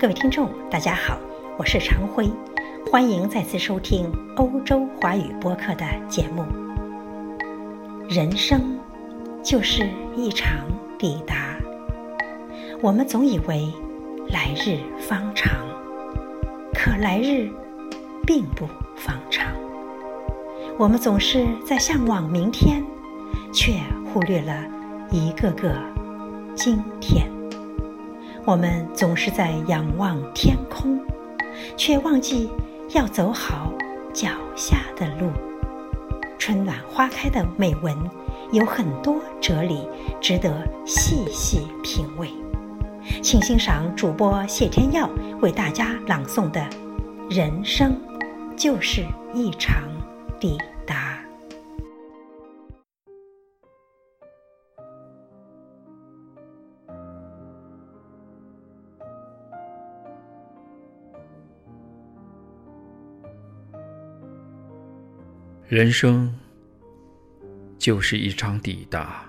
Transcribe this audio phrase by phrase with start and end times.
[0.00, 1.20] 各位听众，大家好，
[1.58, 2.32] 我是常辉，
[2.90, 6.42] 欢迎再次收听欧洲华语播客的节目。
[8.08, 8.78] 人生
[9.42, 9.86] 就是
[10.16, 10.66] 一场
[10.98, 11.54] 抵达，
[12.80, 13.70] 我们总以为
[14.30, 15.52] 来日方长，
[16.72, 17.50] 可来日
[18.26, 19.48] 并不方长。
[20.78, 22.82] 我们总是在向往明天，
[23.52, 23.74] 却
[24.06, 24.64] 忽略了
[25.10, 25.74] 一个个
[26.54, 27.39] 今天。
[28.44, 31.00] 我们总是在仰望天空，
[31.76, 32.50] 却忘记
[32.90, 33.72] 要走好
[34.12, 35.30] 脚下的路。
[36.38, 37.96] 春暖花开的美文
[38.52, 39.86] 有很多哲理，
[40.20, 42.28] 值得细细品味。
[43.22, 45.08] 请欣赏主播谢天耀
[45.40, 46.60] 为大家朗诵的
[47.34, 47.94] 《人生
[48.56, 49.82] 就是一场》。
[50.40, 51.20] 抵达。
[65.70, 66.34] 人生
[67.78, 69.24] 就是一场抵达。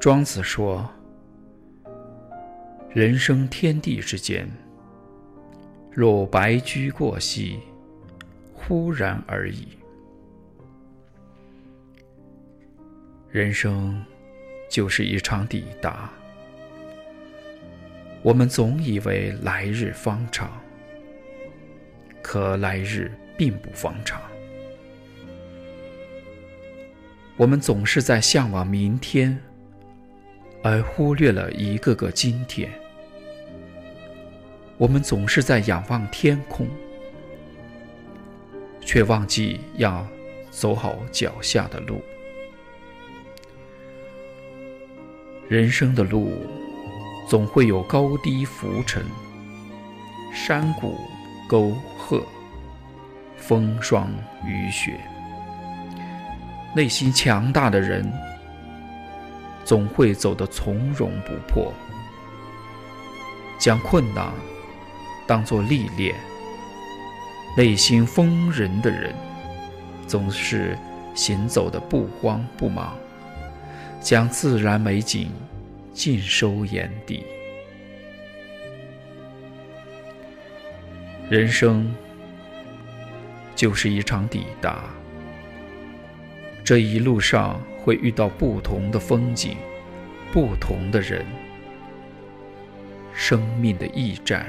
[0.00, 0.90] 庄子说
[2.90, 4.50] ：“人生天地之间。”
[5.94, 7.60] 若白驹过隙，
[8.52, 9.68] 忽然而已。
[13.30, 14.04] 人生
[14.68, 16.10] 就是一场抵达。
[18.22, 20.50] 我们总以为来日方长，
[22.22, 24.22] 可来日并不方长。
[27.36, 29.36] 我们总是在向往明天，
[30.62, 32.70] 而忽略了一个个今天。
[34.78, 36.68] 我们总是在仰望天空，
[38.80, 40.06] 却忘记要
[40.50, 42.02] 走好脚下的路。
[45.48, 46.46] 人生的路
[47.28, 49.04] 总会有高低浮沉、
[50.32, 50.98] 山谷
[51.52, 52.24] 沟壑、
[53.36, 54.10] 风霜
[54.42, 54.98] 雨雪。
[56.74, 58.10] 内心强大的人
[59.62, 61.70] 总会走得从容不迫，
[63.58, 64.32] 将困难。
[65.26, 66.14] 当作历练，
[67.54, 69.14] 内心丰仁的人，
[70.06, 70.74] 总是
[71.14, 72.96] 行走的不慌不忙，
[74.00, 75.30] 将自然美景
[75.92, 77.22] 尽收眼底。
[81.32, 81.90] 人生
[83.54, 84.84] 就是一场抵达，
[86.62, 89.56] 这一路上会遇到不同的风景，
[90.30, 91.24] 不同的人，
[93.14, 94.46] 生命的驿站。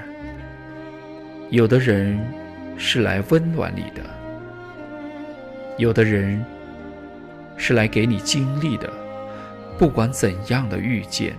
[1.49, 2.19] 有的人
[2.77, 4.03] 是来温暖你的，
[5.77, 6.45] 有的人
[7.55, 8.91] 是来给你经历的。
[9.77, 11.33] 不管怎样的遇见，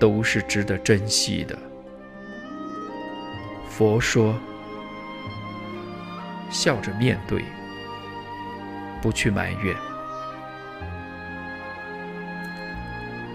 [0.00, 1.56] 都是值得珍惜的。
[3.80, 4.38] 佛说：
[6.50, 7.42] 笑着面对，
[9.00, 9.74] 不去埋怨。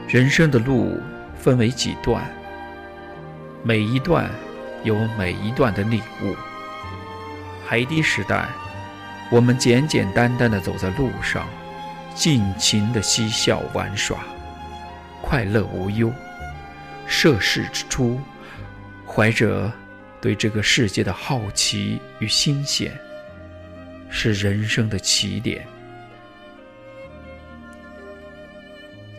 [0.07, 1.01] 人生的路
[1.35, 2.23] 分为几段，
[3.63, 4.29] 每一段。
[4.84, 6.35] 有每一段的领悟。
[7.66, 8.47] 海底时代，
[9.31, 11.47] 我们简简单单的走在路上，
[12.13, 14.19] 尽情的嬉笑玩耍，
[15.23, 16.13] 快乐无忧。
[17.07, 18.19] 涉世之初，
[19.07, 19.72] 怀着
[20.25, 22.91] 对这个世界的好奇与新鲜，
[24.09, 25.63] 是人生的起点。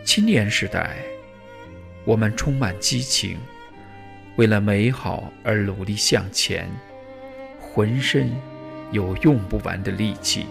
[0.03, 0.97] 青年时代，
[2.05, 3.39] 我们充满激情。
[4.35, 6.69] 为了美好而努力向前，
[7.61, 8.29] 浑身
[8.91, 10.47] 有用不完的力气，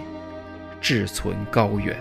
[0.80, 1.98] 志存高远。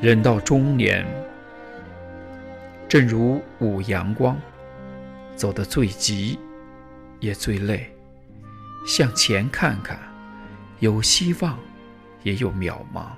[0.00, 1.04] 人到中年，
[2.88, 4.40] 正如午阳光，
[5.36, 6.38] 走得最急，
[7.20, 7.90] 也最累。
[8.86, 9.98] 向前看看，
[10.80, 11.58] 有希望，
[12.22, 13.12] 也有渺茫；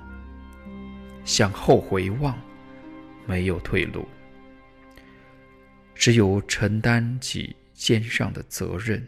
[1.25, 2.37] 向后回望，
[3.27, 4.07] 没有退路。
[5.95, 9.07] 只有承担起肩上的责任，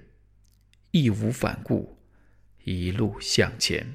[0.92, 1.96] 义无反顾，
[2.64, 3.86] 一路向前。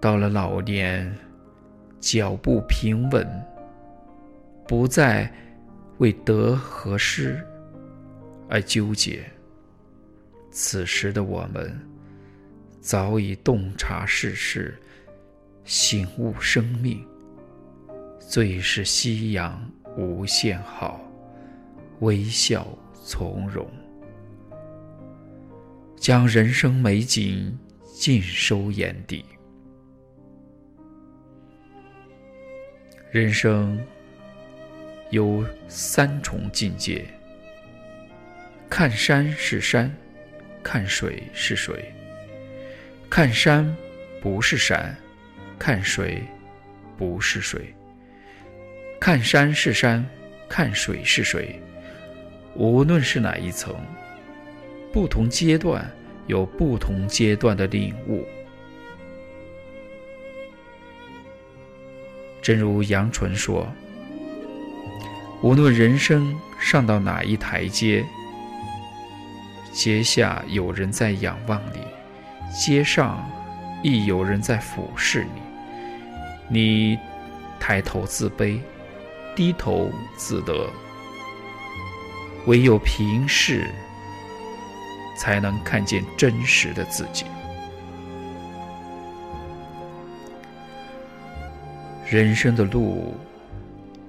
[0.00, 1.14] 到了老年，
[2.00, 3.26] 脚步平稳，
[4.66, 5.30] 不再
[5.98, 7.40] 为得和失
[8.48, 9.24] 而纠结。
[10.50, 11.78] 此时的我们，
[12.80, 14.76] 早已洞察世事，
[15.64, 17.06] 醒悟生命，
[18.18, 19.70] 最是夕阳。
[19.96, 21.00] 无限好，
[21.98, 22.64] 微笑
[23.02, 23.68] 从容，
[25.96, 27.58] 将人生美景
[27.96, 29.24] 尽收眼底。
[33.10, 33.76] 人生
[35.10, 37.04] 有三重境界：
[38.68, 39.90] 看山是山，
[40.62, 41.76] 看水是水；
[43.08, 43.74] 看山
[44.20, 44.94] 不是山，
[45.58, 46.22] 看水
[46.98, 47.60] 不是水；
[49.00, 50.04] 看山是山，
[50.46, 51.58] 看水是水。
[52.54, 53.74] 无论是哪一层，
[54.92, 55.90] 不同阶段
[56.26, 58.26] 有不同阶段的领悟。
[62.42, 63.66] 正如杨纯说
[65.40, 68.04] ：“无论人生上到哪一台阶，
[69.72, 71.78] 阶下有人在仰望你，
[72.52, 73.24] 阶上
[73.82, 75.40] 亦有人在俯视你。
[76.48, 76.98] 你
[77.60, 78.58] 抬头自卑，
[79.36, 80.68] 低头自得。
[82.46, 83.70] 唯有平视，
[85.16, 87.24] 才能看见真实的自己。”
[92.10, 93.14] 人生的路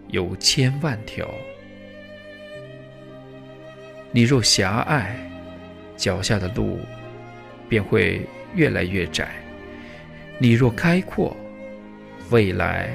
[0.09, 1.29] 有千万条，
[4.11, 5.15] 你若狭隘，
[5.95, 6.79] 脚下的路
[7.67, 8.25] 便会
[8.55, 9.27] 越来越窄；
[10.39, 11.37] 你若开阔，
[12.31, 12.89] 未来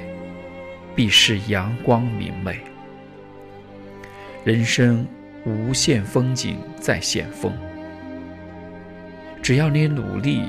[0.96, 2.58] 必是阳光明媚。
[4.44, 5.06] 人生
[5.44, 7.52] 无限风景在险峰，
[9.40, 10.42] 只要你努力，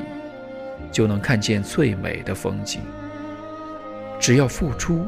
[0.92, 2.82] 就能看见最美的风景。
[4.20, 5.06] 只要付出，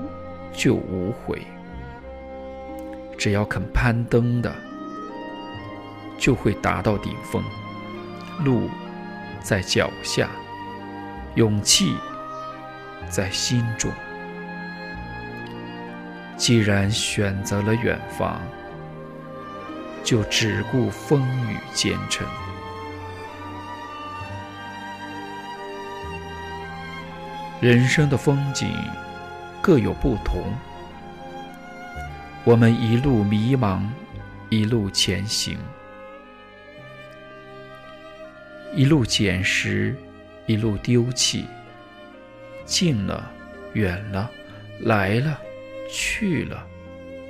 [0.54, 1.38] 就无悔；
[3.18, 4.54] 只要肯攀登的，
[6.18, 7.44] 就会达到顶峰。
[8.44, 8.70] 路
[9.42, 10.30] 在脚下，
[11.36, 11.96] 勇气
[13.10, 13.92] 在心中。
[16.36, 18.40] 既然选择了远方，
[20.04, 22.28] 就只顾风雨兼程。
[27.60, 28.70] 人生的风景
[29.68, 30.42] 各有不同，
[32.46, 33.86] 我们一路迷茫，
[34.48, 35.58] 一路前行，
[38.74, 39.94] 一路捡拾，
[40.46, 41.44] 一路丢弃，
[42.64, 43.30] 近了，
[43.74, 44.32] 远了，
[44.80, 45.38] 来了，
[45.92, 46.66] 去了，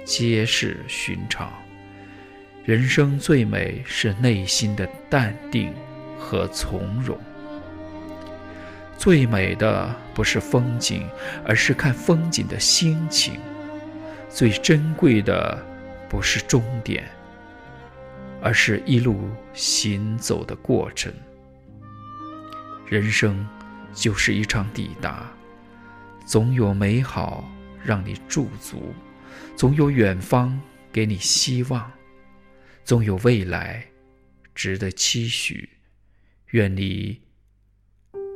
[0.06, 1.52] 皆是寻常。
[2.64, 5.74] 人生最美是内心的淡定
[6.20, 7.20] 和从容。
[8.98, 11.08] 最美的不是风景，
[11.46, 13.36] 而是看风景的心情；
[14.28, 15.64] 最珍贵的
[16.10, 17.08] 不是终点，
[18.42, 21.14] 而是一路行走的过程。
[22.88, 23.48] 人生
[23.94, 25.32] 就是一场抵达，
[26.26, 27.48] 总有美好
[27.84, 28.94] 让你驻足，
[29.56, 30.60] 总有远方
[30.92, 31.92] 给你希望，
[32.84, 33.86] 总有未来
[34.56, 35.70] 值得期许。
[36.52, 37.27] 愿你。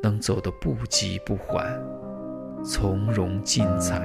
[0.02, 1.66] 能走得不急不缓，
[2.64, 4.02] 从容精彩。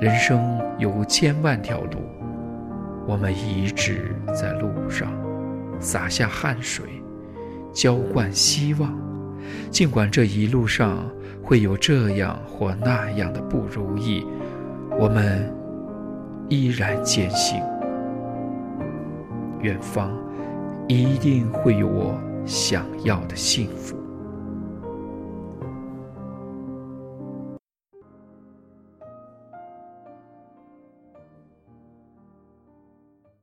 [0.00, 1.98] 人生有千万条路，
[3.06, 5.12] 我们一直在路上，
[5.78, 6.86] 洒下汗水，
[7.72, 8.92] 浇灌希望。
[9.70, 11.06] 尽管这一路上
[11.42, 14.26] 会有这样或那样的不如意，
[14.98, 15.52] 我们
[16.48, 17.60] 依然坚信，
[19.60, 20.10] 远方
[20.88, 22.18] 一定会有我。
[22.46, 24.03] 想要的幸福。